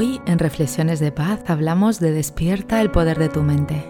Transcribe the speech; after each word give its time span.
Hoy 0.00 0.18
en 0.24 0.38
Reflexiones 0.38 0.98
de 0.98 1.12
Paz 1.12 1.40
hablamos 1.46 2.00
de 2.00 2.10
despierta 2.10 2.80
el 2.80 2.90
poder 2.90 3.18
de 3.18 3.28
tu 3.28 3.42
mente. 3.42 3.84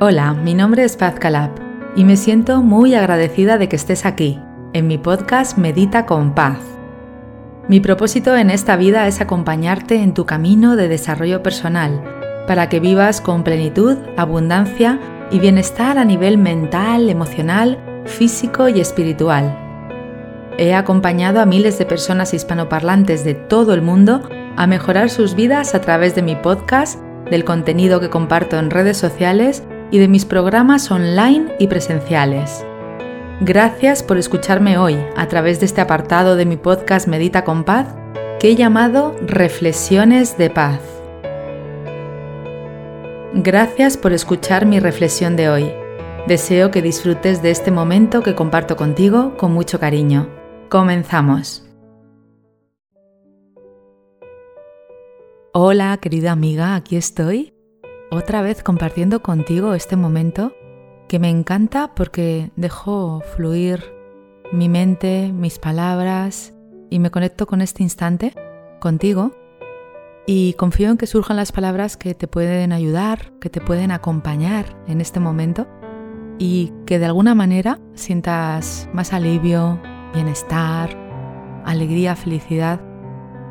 Hola, 0.00 0.34
mi 0.34 0.52
nombre 0.52 0.84
es 0.84 0.98
Paz 0.98 1.14
Calab 1.18 1.52
y 1.96 2.04
me 2.04 2.18
siento 2.18 2.60
muy 2.60 2.94
agradecida 2.94 3.56
de 3.56 3.70
que 3.70 3.76
estés 3.76 4.04
aquí, 4.04 4.38
en 4.74 4.86
mi 4.86 4.98
podcast 4.98 5.56
Medita 5.56 6.04
con 6.04 6.34
Paz. 6.34 6.58
Mi 7.68 7.80
propósito 7.80 8.36
en 8.36 8.50
esta 8.50 8.76
vida 8.76 9.06
es 9.06 9.22
acompañarte 9.22 10.02
en 10.02 10.12
tu 10.12 10.26
camino 10.26 10.76
de 10.76 10.88
desarrollo 10.88 11.42
personal, 11.42 12.04
para 12.46 12.68
que 12.68 12.80
vivas 12.80 13.22
con 13.22 13.44
plenitud, 13.44 13.96
abundancia 14.18 15.00
y 15.30 15.38
bienestar 15.38 15.96
a 15.96 16.04
nivel 16.04 16.36
mental, 16.36 17.08
emocional, 17.08 18.02
físico 18.04 18.68
y 18.68 18.80
espiritual. 18.80 19.65
He 20.58 20.74
acompañado 20.74 21.40
a 21.40 21.46
miles 21.46 21.78
de 21.78 21.84
personas 21.84 22.32
hispanoparlantes 22.32 23.24
de 23.24 23.34
todo 23.34 23.74
el 23.74 23.82
mundo 23.82 24.22
a 24.56 24.66
mejorar 24.66 25.10
sus 25.10 25.34
vidas 25.34 25.74
a 25.74 25.82
través 25.82 26.14
de 26.14 26.22
mi 26.22 26.34
podcast, 26.34 26.98
del 27.30 27.44
contenido 27.44 28.00
que 28.00 28.08
comparto 28.08 28.58
en 28.58 28.70
redes 28.70 28.96
sociales 28.96 29.62
y 29.90 29.98
de 29.98 30.08
mis 30.08 30.24
programas 30.24 30.90
online 30.90 31.54
y 31.58 31.66
presenciales. 31.66 32.64
Gracias 33.40 34.02
por 34.02 34.16
escucharme 34.16 34.78
hoy 34.78 34.96
a 35.14 35.28
través 35.28 35.60
de 35.60 35.66
este 35.66 35.82
apartado 35.82 36.36
de 36.36 36.46
mi 36.46 36.56
podcast 36.56 37.06
Medita 37.06 37.44
con 37.44 37.64
Paz 37.64 37.88
que 38.40 38.50
he 38.50 38.56
llamado 38.56 39.14
Reflexiones 39.26 40.38
de 40.38 40.48
Paz. 40.48 40.80
Gracias 43.34 43.98
por 43.98 44.14
escuchar 44.14 44.64
mi 44.64 44.80
reflexión 44.80 45.36
de 45.36 45.50
hoy. 45.50 45.72
Deseo 46.26 46.70
que 46.70 46.80
disfrutes 46.80 47.42
de 47.42 47.50
este 47.50 47.70
momento 47.70 48.22
que 48.22 48.34
comparto 48.34 48.76
contigo 48.76 49.36
con 49.36 49.52
mucho 49.52 49.78
cariño. 49.78 50.35
Comenzamos. 50.68 51.64
Hola 55.52 55.96
querida 55.98 56.32
amiga, 56.32 56.74
aquí 56.74 56.96
estoy, 56.96 57.54
otra 58.10 58.42
vez 58.42 58.64
compartiendo 58.64 59.22
contigo 59.22 59.74
este 59.74 59.94
momento 59.94 60.52
que 61.08 61.20
me 61.20 61.30
encanta 61.30 61.94
porque 61.94 62.50
dejo 62.56 63.22
fluir 63.36 63.84
mi 64.52 64.68
mente, 64.68 65.32
mis 65.32 65.60
palabras 65.60 66.52
y 66.90 66.98
me 66.98 67.12
conecto 67.12 67.46
con 67.46 67.60
este 67.62 67.84
instante, 67.84 68.34
contigo, 68.80 69.36
y 70.26 70.54
confío 70.54 70.90
en 70.90 70.96
que 70.96 71.06
surjan 71.06 71.36
las 71.36 71.52
palabras 71.52 71.96
que 71.96 72.14
te 72.14 72.26
pueden 72.26 72.72
ayudar, 72.72 73.32
que 73.40 73.50
te 73.50 73.60
pueden 73.60 73.92
acompañar 73.92 74.76
en 74.88 75.00
este 75.00 75.20
momento 75.20 75.68
y 76.40 76.72
que 76.86 76.98
de 76.98 77.06
alguna 77.06 77.36
manera 77.36 77.78
sientas 77.94 78.88
más 78.92 79.12
alivio, 79.12 79.80
bienestar, 80.12 80.96
alegría, 81.64 82.16
felicidad 82.16 82.80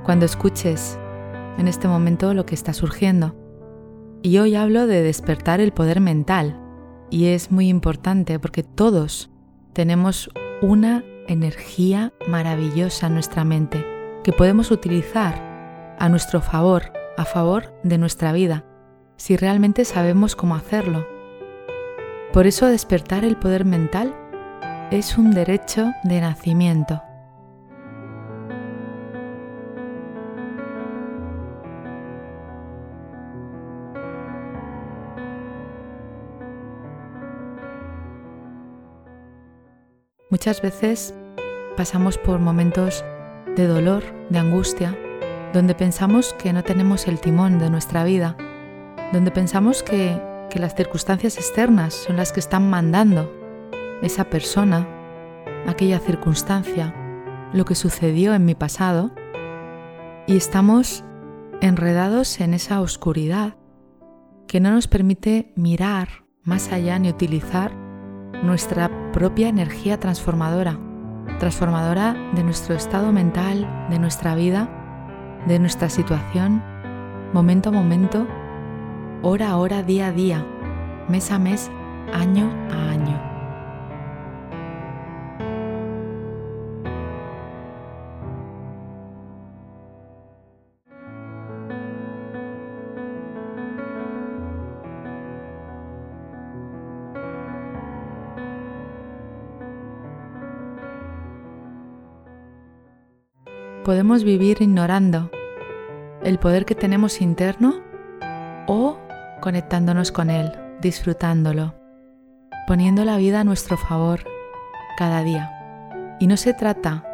cuando 0.03 0.25
escuches 0.25 1.00
en 1.58 1.67
este 1.67 1.88
momento 1.88 2.34
lo 2.34 2.45
que 2.45 2.56
está 2.56 2.73
surgiendo. 2.73 3.36
Y 4.22 4.38
hoy 4.39 4.56
hablo 4.56 4.88
de 4.88 5.02
despertar 5.02 5.61
el 5.61 5.72
poder 5.72 6.00
mental 6.00 6.59
y 7.09 7.28
es 7.28 7.52
muy 7.52 7.70
importante 7.70 8.39
porque 8.39 8.64
todos 8.64 9.30
tenemos 9.73 10.30
una 10.61 11.03
energía 11.28 12.14
maravillosa 12.28 13.08
en 13.08 13.14
nuestra 13.14 13.44
mente 13.44 13.86
que 14.23 14.33
podemos 14.33 14.72
utilizar 14.72 15.95
a 16.00 16.09
nuestro 16.09 16.42
favor, 16.42 16.92
a 17.17 17.26
favor 17.26 17.73
de 17.83 17.98
nuestra 17.98 18.33
vida, 18.33 18.66
si 19.17 19.38
realmente 19.38 19.86
sabemos 19.86 20.36
cómo 20.36 20.56
hacerlo. 20.56 21.08
Por 22.33 22.48
eso 22.48 22.66
despertar 22.66 23.23
el 23.23 23.38
poder 23.38 23.66
mental 23.66 24.14
es 24.91 25.17
un 25.17 25.31
derecho 25.31 25.94
de 26.03 26.22
nacimiento. 26.22 27.02
Muchas 40.30 40.61
veces 40.61 41.15
pasamos 41.77 42.17
por 42.17 42.39
momentos 42.39 43.04
de 43.55 43.67
dolor, 43.67 44.04
de 44.30 44.37
angustia, 44.37 44.95
donde 45.54 45.73
pensamos 45.73 46.33
que 46.33 46.54
no 46.54 46.64
tenemos 46.64 47.08
el 47.08 47.20
timón 47.20 47.58
de 47.58 47.70
nuestra 47.70 48.04
vida, 48.04 48.36
donde 49.14 49.31
pensamos 49.31 49.81
que, 49.81 50.21
que 50.49 50.60
las 50.60 50.76
circunstancias 50.76 51.37
externas 51.37 51.93
son 51.93 52.17
las 52.17 52.31
que 52.31 52.42
están 52.42 52.70
mandando 52.70 53.45
esa 54.02 54.26
persona, 54.26 54.88
aquella 55.67 56.00
circunstancia, 56.00 56.94
lo 57.54 57.66
que 57.66 57.76
sucedió 57.76 58.33
en 58.33 58.45
mi 58.45 58.56
pasado, 58.56 59.11
y 60.28 60.38
estamos 60.38 61.04
enredados 61.61 62.39
en 62.42 62.54
esa 62.54 62.82
oscuridad 62.82 63.55
que 64.48 64.60
no 64.60 64.72
nos 64.72 64.88
permite 64.88 65.52
mirar 65.55 66.26
más 66.44 66.72
allá 66.72 67.00
ni 67.00 67.10
utilizar 67.10 67.73
nuestra 68.44 69.11
propia 69.11 69.50
energía 69.50 70.00
transformadora, 70.00 70.80
transformadora 71.39 72.16
de 72.36 72.44
nuestro 72.44 72.76
estado 72.76 73.11
mental, 73.11 73.88
de 73.89 74.00
nuestra 74.00 74.36
vida, 74.36 74.70
de 75.48 75.60
nuestra 75.60 75.89
situación, 75.89 76.64
momento 77.34 77.70
a 77.70 77.72
momento, 77.72 78.28
hora 79.22 79.52
a 79.52 79.58
hora, 79.58 79.84
día 79.84 80.08
a 80.08 80.11
día, 80.11 80.45
mes 81.10 81.32
a 81.32 81.39
mes, 81.39 81.72
año 82.14 82.52
a 82.72 82.92
año. 82.92 83.35
Podemos 103.86 104.23
vivir 104.23 104.64
ignorando 104.64 105.30
el 106.23 106.40
poder 106.40 106.66
que 106.66 106.73
tenemos 106.73 107.22
interno 107.22 107.76
o 108.68 108.98
conectándonos 109.42 110.12
con 110.12 110.32
él, 110.32 110.52
disfrutándolo, 110.82 111.76
poniendo 112.66 113.06
la 113.06 113.18
vida 113.18 113.42
a 113.42 113.44
nuestro 113.44 113.78
favor 113.78 114.22
cada 114.98 115.22
día. 115.22 115.52
Y 116.20 116.26
no 116.26 116.36
se 116.36 116.56
trata 116.56 117.06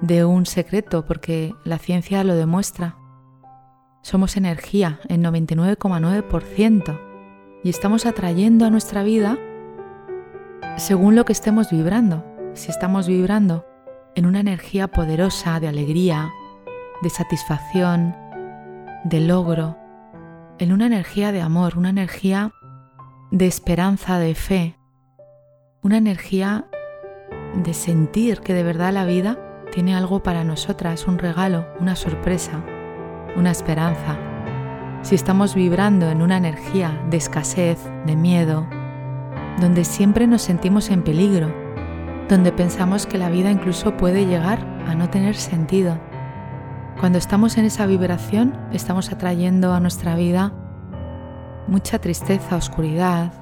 de 0.00 0.24
un 0.24 0.46
secreto 0.46 1.04
porque 1.04 1.52
la 1.64 1.78
ciencia 1.78 2.22
lo 2.22 2.36
demuestra. 2.36 2.96
Somos 4.02 4.36
energía 4.36 5.00
en 5.08 5.24
99,9% 5.24 7.00
y 7.64 7.68
estamos 7.68 8.06
atrayendo 8.06 8.64
a 8.64 8.70
nuestra 8.70 9.02
vida 9.02 9.38
según 10.76 11.16
lo 11.16 11.24
que 11.24 11.32
estemos 11.32 11.68
vibrando. 11.72 12.24
Si 12.54 12.70
estamos 12.70 13.08
vibrando 13.08 13.65
en 14.16 14.24
una 14.24 14.40
energía 14.40 14.88
poderosa 14.88 15.60
de 15.60 15.68
alegría, 15.68 16.32
de 17.02 17.10
satisfacción, 17.10 18.16
de 19.04 19.20
logro, 19.20 19.76
en 20.58 20.72
una 20.72 20.86
energía 20.86 21.32
de 21.32 21.42
amor, 21.42 21.76
una 21.76 21.90
energía 21.90 22.50
de 23.30 23.46
esperanza, 23.46 24.18
de 24.18 24.34
fe, 24.34 24.78
una 25.82 25.98
energía 25.98 26.64
de 27.62 27.74
sentir 27.74 28.40
que 28.40 28.54
de 28.54 28.62
verdad 28.62 28.94
la 28.94 29.04
vida 29.04 29.38
tiene 29.70 29.94
algo 29.94 30.22
para 30.22 30.44
nosotras, 30.44 31.06
un 31.06 31.18
regalo, 31.18 31.66
una 31.78 31.94
sorpresa, 31.94 32.64
una 33.36 33.50
esperanza. 33.50 34.16
Si 35.02 35.14
estamos 35.14 35.54
vibrando 35.54 36.08
en 36.08 36.22
una 36.22 36.38
energía 36.38 37.04
de 37.10 37.18
escasez, 37.18 37.78
de 38.06 38.16
miedo, 38.16 38.66
donde 39.60 39.84
siempre 39.84 40.26
nos 40.26 40.40
sentimos 40.40 40.88
en 40.88 41.02
peligro, 41.02 41.65
donde 42.28 42.52
pensamos 42.52 43.06
que 43.06 43.18
la 43.18 43.30
vida 43.30 43.50
incluso 43.50 43.96
puede 43.96 44.26
llegar 44.26 44.58
a 44.86 44.94
no 44.94 45.08
tener 45.10 45.36
sentido. 45.36 45.98
Cuando 46.98 47.18
estamos 47.18 47.58
en 47.58 47.66
esa 47.66 47.86
vibración, 47.86 48.58
estamos 48.72 49.12
atrayendo 49.12 49.72
a 49.72 49.80
nuestra 49.80 50.16
vida 50.16 50.52
mucha 51.68 51.98
tristeza, 51.98 52.56
oscuridad, 52.56 53.32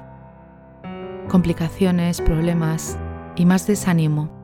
complicaciones, 1.29 2.21
problemas 2.21 2.97
y 3.35 3.45
más 3.45 3.67
desánimo. 3.67 4.34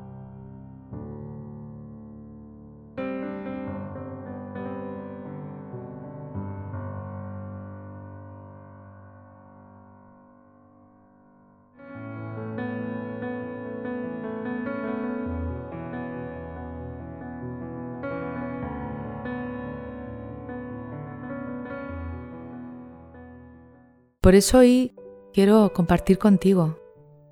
Por 24.21 24.35
eso 24.35 24.59
hoy 24.59 24.94
quiero 25.33 25.73
compartir 25.73 26.19
contigo, 26.19 26.77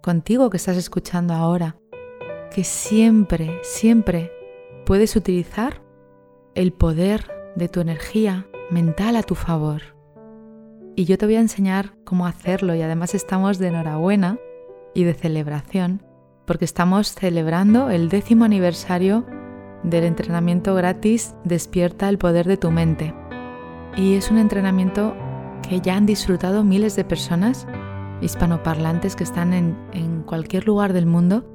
contigo 0.01 0.50
que 0.50 0.57
estás 0.57 0.75
escuchando 0.75 1.36
ahora, 1.36 1.75
que 2.50 2.63
siempre, 2.63 3.59
siempre 3.62 4.31
puedes 4.88 5.15
utilizar 5.15 5.83
el 6.56 6.74
poder 6.74 7.31
de 7.56 7.69
tu 7.69 7.80
energía 7.80 8.47
mental 8.71 9.18
a 9.18 9.21
tu 9.21 9.36
favor. 9.36 9.83
Y 10.95 11.06
yo 11.06 11.19
te 11.19 11.27
voy 11.27 11.36
a 11.36 11.41
enseñar 11.41 11.94
cómo 12.06 12.25
hacerlo 12.25 12.74
y 12.74 12.81
además 12.81 13.13
estamos 13.13 13.59
de 13.59 13.68
enhorabuena 13.68 14.39
y 14.95 15.03
de 15.03 15.13
celebración 15.13 16.03
porque 16.47 16.65
estamos 16.65 17.13
celebrando 17.13 17.92
el 17.92 18.09
décimo 18.09 18.45
aniversario 18.45 19.27
del 19.83 20.06
entrenamiento 20.06 20.74
gratis 20.74 21.35
Despierta 21.44 22.09
el 22.09 22.18
poder 22.18 22.47
de 22.47 22.57
tu 22.57 22.71
mente. 22.71 23.13
Y 23.95 24.15
es 24.15 24.31
un 24.31 24.39
entrenamiento 24.39 25.15
que 25.67 25.81
ya 25.81 25.95
han 25.95 26.06
disfrutado 26.06 26.63
miles 26.63 26.95
de 26.95 27.03
personas 27.03 27.67
hispanoparlantes 28.21 29.15
que 29.15 29.23
están 29.23 29.53
en, 29.53 29.77
en 29.94 30.23
cualquier 30.23 30.65
lugar 30.65 30.94
del 30.94 31.06
mundo. 31.06 31.45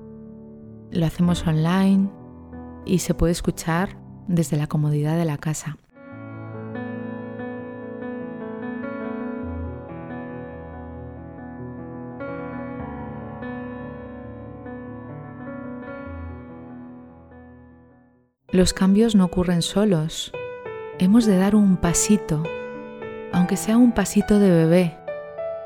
Lo 0.90 1.06
hacemos 1.06 1.46
online 1.46 2.10
y 2.84 3.00
se 3.00 3.14
puede 3.14 3.32
escuchar 3.32 3.98
desde 4.28 4.56
la 4.56 4.66
comodidad 4.66 5.16
de 5.16 5.24
la 5.24 5.38
casa. 5.38 5.76
Los 18.54 18.72
cambios 18.72 19.16
no 19.16 19.24
ocurren 19.24 19.62
solos. 19.62 20.32
Hemos 21.00 21.26
de 21.26 21.36
dar 21.36 21.56
un 21.56 21.76
pasito, 21.76 22.44
aunque 23.34 23.56
sea 23.56 23.76
un 23.76 23.90
pasito 23.90 24.38
de 24.38 24.48
bebé, 24.48 24.96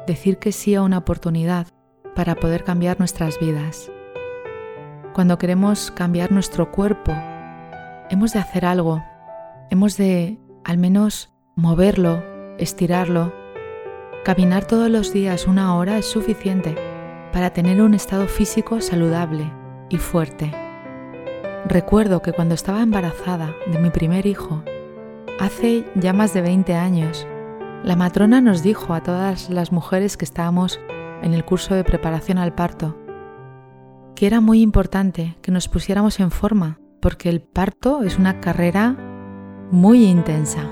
decir 0.07 0.39
que 0.39 0.53
sí 0.53 0.75
a 0.75 0.81
una 0.81 0.97
oportunidad 0.97 1.67
para 2.17 2.35
poder 2.35 2.65
cambiar 2.65 2.99
nuestras 2.99 3.39
vidas. 3.39 3.93
Cuando 5.13 5.37
queremos 5.37 5.91
cambiar 5.91 6.33
nuestro 6.33 6.73
cuerpo, 6.73 7.13
hemos 8.09 8.33
de 8.33 8.39
hacer 8.39 8.65
algo, 8.65 9.05
hemos 9.69 9.99
de 9.99 10.39
al 10.65 10.79
menos 10.79 11.31
moverlo, 11.57 12.23
estirarlo. 12.59 13.35
Caminar 14.25 14.65
todos 14.65 14.89
los 14.89 15.13
días 15.13 15.47
una 15.47 15.77
hora 15.77 15.99
es 15.99 16.07
suficiente 16.07 16.75
para 17.35 17.51
tener 17.51 17.83
un 17.83 17.93
estado 17.93 18.29
físico 18.29 18.81
saludable 18.81 19.53
y 19.91 19.99
fuerte. 19.99 20.53
Recuerdo 21.67 22.23
que 22.23 22.33
cuando 22.33 22.55
estaba 22.55 22.83
embarazada 22.83 23.55
de 23.71 23.79
mi 23.79 23.91
primer 23.91 24.25
hijo, 24.25 24.63
hace 25.39 25.85
ya 25.97 26.15
más 26.15 26.33
de 26.33 26.41
20 26.41 26.75
años, 26.75 27.27
la 27.85 27.97
matrona 27.97 28.41
nos 28.41 28.63
dijo 28.63 28.95
a 28.95 29.03
todas 29.03 29.51
las 29.51 29.73
mujeres 29.73 30.17
que 30.17 30.25
estábamos 30.25 30.81
en 31.23 31.35
el 31.35 31.45
curso 31.45 31.75
de 31.75 31.85
preparación 31.85 32.39
al 32.39 32.55
parto 32.55 32.97
que 34.19 34.27
era 34.27 34.41
muy 34.41 34.63
importante 34.63 35.39
que 35.43 35.53
nos 35.53 35.69
pusiéramos 35.69 36.19
en 36.19 36.33
forma, 36.33 36.81
porque 37.01 37.29
el 37.29 37.41
parto 37.41 38.03
es 38.03 38.19
una 38.19 38.41
carrera 38.41 38.97
muy 39.71 40.07
intensa. 40.07 40.65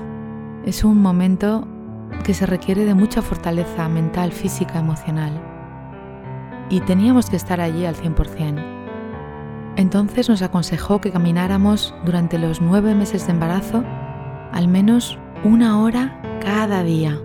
Es 0.65 0.83
un 0.83 1.01
momento 1.01 1.65
que 2.25 2.33
se 2.33 2.45
requiere 2.45 2.83
de 2.83 2.93
mucha 2.93 3.21
fortaleza 3.21 3.87
mental, 3.87 4.33
física, 4.33 4.79
emocional. 4.79 5.41
Y 6.69 6.81
teníamos 6.81 7.29
que 7.29 7.37
estar 7.37 7.61
allí 7.61 7.85
al 7.85 7.95
100%. 7.95 8.61
Entonces 9.77 10.27
nos 10.27 10.41
aconsejó 10.41 10.99
que 10.99 11.13
camináramos 11.13 11.95
durante 12.03 12.37
los 12.37 12.59
nueve 12.59 12.95
meses 12.95 13.27
de 13.27 13.31
embarazo 13.31 13.81
al 14.51 14.67
menos 14.67 15.17
una 15.45 15.81
hora 15.81 16.21
cada 16.39 16.83
día, 16.83 17.21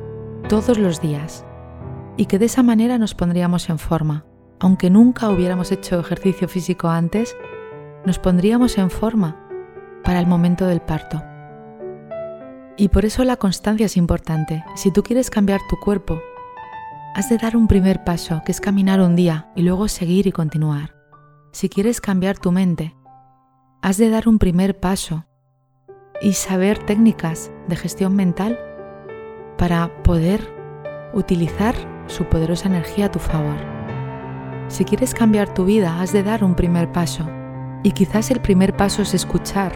todos 0.48 0.78
los 0.78 1.00
días, 1.00 1.44
y 2.16 2.26
que 2.26 2.38
de 2.38 2.46
esa 2.46 2.62
manera 2.62 2.98
nos 2.98 3.14
pondríamos 3.14 3.68
en 3.68 3.78
forma. 3.78 4.24
Aunque 4.60 4.90
nunca 4.90 5.30
hubiéramos 5.30 5.72
hecho 5.72 5.98
ejercicio 5.98 6.48
físico 6.48 6.88
antes, 6.88 7.36
nos 8.04 8.18
pondríamos 8.18 8.78
en 8.78 8.90
forma 8.90 9.36
para 10.04 10.20
el 10.20 10.26
momento 10.26 10.66
del 10.66 10.80
parto. 10.80 11.22
Y 12.76 12.88
por 12.88 13.04
eso 13.04 13.24
la 13.24 13.36
constancia 13.36 13.86
es 13.86 13.96
importante. 13.96 14.64
Si 14.76 14.92
tú 14.92 15.02
quieres 15.02 15.30
cambiar 15.30 15.60
tu 15.68 15.76
cuerpo, 15.78 16.20
has 17.14 17.28
de 17.28 17.38
dar 17.38 17.56
un 17.56 17.68
primer 17.68 18.04
paso, 18.04 18.42
que 18.44 18.52
es 18.52 18.60
caminar 18.60 19.00
un 19.00 19.16
día 19.16 19.50
y 19.56 19.62
luego 19.62 19.88
seguir 19.88 20.26
y 20.26 20.32
continuar 20.32 21.02
si 21.52 21.68
quieres 21.68 22.00
cambiar 22.00 22.38
tu 22.38 22.50
mente, 22.50 22.96
has 23.82 23.98
de 23.98 24.08
dar 24.08 24.26
un 24.26 24.38
primer 24.38 24.80
paso 24.80 25.26
y 26.20 26.32
saber 26.32 26.78
técnicas 26.78 27.52
de 27.68 27.76
gestión 27.76 28.16
mental 28.16 28.58
para 29.56 30.02
poder 30.02 30.40
utilizar 31.12 31.74
su 32.06 32.24
poderosa 32.24 32.68
energía 32.68 33.06
a 33.06 33.10
tu 33.10 33.18
favor. 33.18 33.56
Si 34.68 34.84
quieres 34.84 35.14
cambiar 35.14 35.52
tu 35.52 35.64
vida, 35.64 36.00
has 36.00 36.12
de 36.12 36.22
dar 36.22 36.44
un 36.44 36.54
primer 36.54 36.90
paso. 36.92 37.28
Y 37.82 37.92
quizás 37.92 38.30
el 38.30 38.40
primer 38.40 38.76
paso 38.76 39.02
es 39.02 39.14
escuchar 39.14 39.72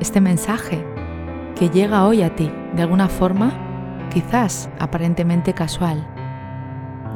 este 0.00 0.20
mensaje 0.20 0.84
que 1.54 1.68
llega 1.68 2.06
hoy 2.06 2.22
a 2.22 2.34
ti 2.34 2.50
de 2.74 2.82
alguna 2.82 3.08
forma, 3.08 4.08
quizás 4.12 4.70
aparentemente 4.78 5.52
casual. 5.52 6.08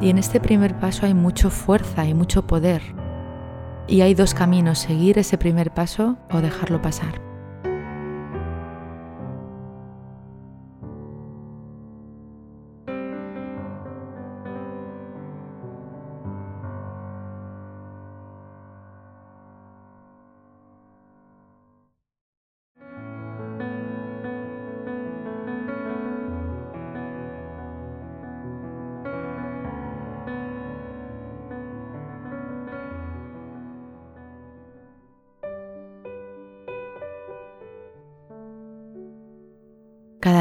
Y 0.01 0.09
en 0.09 0.17
este 0.17 0.39
primer 0.39 0.77
paso 0.79 1.05
hay 1.05 1.13
mucha 1.13 1.49
fuerza 1.49 2.05
y 2.05 2.13
mucho 2.13 2.45
poder 2.45 2.81
y 3.87 4.01
hay 4.01 4.13
dos 4.13 4.33
caminos, 4.33 4.79
seguir 4.79 5.19
ese 5.19 5.37
primer 5.37 5.71
paso 5.71 6.17
o 6.31 6.41
dejarlo 6.41 6.81
pasar. 6.81 7.24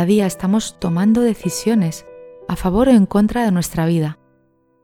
Día 0.05 0.27
estamos 0.27 0.79
tomando 0.79 1.23
decisiones 1.23 2.05
a 2.47 2.57
favor 2.57 2.89
o 2.89 2.91
en 2.91 3.07
contra 3.07 3.45
de 3.45 3.53
nuestra 3.53 3.87
vida, 3.87 4.19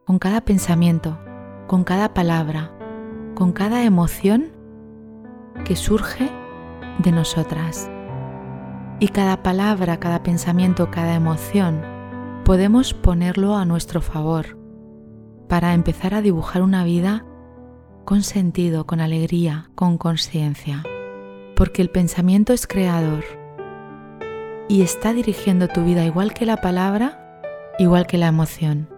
con 0.07 0.19
cada 0.19 0.41
pensamiento, 0.41 1.19
con 1.67 1.85
cada 1.85 2.15
palabra, 2.15 2.73
con 3.35 3.53
cada 3.53 3.85
emoción 3.85 4.53
que 5.65 5.77
surge 5.77 6.31
de 7.01 7.13
nosotras. 7.13 7.91
Y 8.99 9.09
cada 9.09 9.43
palabra, 9.43 10.01
cada 10.01 10.23
pensamiento, 10.23 10.91
cada 10.91 11.15
emoción 11.15 11.83
podemos 12.45 12.95
ponerlo 12.95 13.57
a 13.57 13.67
nuestro 13.67 14.01
favor 14.01 14.59
para 15.49 15.75
empezar 15.75 16.15
a 16.15 16.23
dibujar 16.23 16.63
una 16.63 16.83
vida 16.85 17.27
con 18.07 18.23
sentido, 18.23 18.87
con 18.87 19.01
alegría, 19.01 19.71
con 19.75 19.99
conciencia. 19.99 20.83
Porque 21.57 21.83
el 21.83 21.91
pensamiento 21.91 22.55
es 22.55 22.67
creador 22.67 23.40
y 24.71 24.83
está 24.83 25.13
dirigiendo 25.13 25.67
tu 25.67 25.83
vida 25.83 26.05
igual 26.05 26.33
que 26.33 26.47
la 26.47 26.59
palabra, 26.59 27.43
igual 27.81 28.07
que 28.07 28.19
la 28.19 28.29
emoción. 28.29 28.89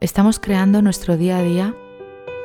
Estamos 0.00 0.40
creando 0.40 0.80
nuestro 0.80 1.18
día 1.18 1.36
a 1.36 1.42
día 1.42 1.74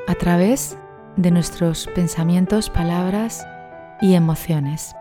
a 0.06 0.16
través 0.16 0.78
de 1.16 1.32
nuestros 1.32 1.88
pensamientos, 1.96 2.70
palabras 2.70 3.48
y 4.02 4.16
emociones. 4.16 4.94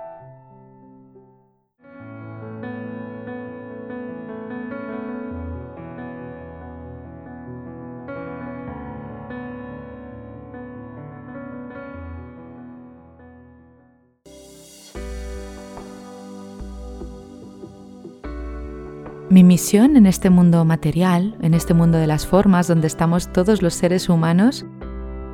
Mi 19.35 19.43
misión 19.43 19.97
en 19.97 20.07
este 20.07 20.31
mundo 20.31 20.65
material, 20.65 21.37
en 21.41 21.55
este 21.55 21.75
mundo 21.75 21.99
de 21.99 22.07
las 22.07 22.25
formas 22.25 22.69
donde 22.69 22.87
estamos 22.87 23.33
todos 23.33 23.63
los 23.63 23.75
seres 23.75 24.09
humanos, 24.09 24.65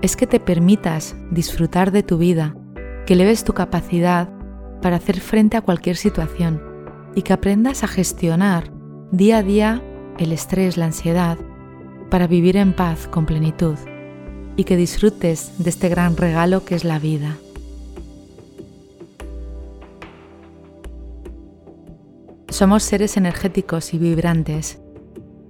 es 0.00 0.16
que 0.16 0.26
te 0.26 0.40
permitas 0.40 1.14
disfrutar 1.30 1.90
de 1.90 2.02
tu 2.02 2.16
vida, 2.16 2.56
que 3.04 3.14
leves 3.14 3.44
tu 3.44 3.52
capacidad 3.52 4.32
para 4.80 4.96
hacer 4.96 5.20
frente 5.20 5.58
a 5.58 5.60
cualquier 5.60 5.96
situación 5.96 6.62
y 7.14 7.20
que 7.20 7.34
aprendas 7.34 7.84
a 7.84 7.88
gestionar 7.88 8.72
día 9.12 9.36
a 9.36 9.42
día 9.42 9.84
el 10.18 10.32
estrés, 10.32 10.78
la 10.78 10.86
ansiedad, 10.86 11.36
para 12.08 12.26
vivir 12.26 12.56
en 12.56 12.72
paz 12.72 13.06
con 13.06 13.26
plenitud 13.26 13.76
y 14.56 14.64
que 14.64 14.78
disfrutes 14.78 15.52
de 15.58 15.68
este 15.68 15.90
gran 15.90 16.16
regalo 16.16 16.64
que 16.64 16.74
es 16.74 16.84
la 16.84 16.98
vida. 16.98 17.36
Somos 22.60 22.82
seres 22.82 23.16
energéticos 23.16 23.94
y 23.94 23.98
vibrantes, 23.98 24.82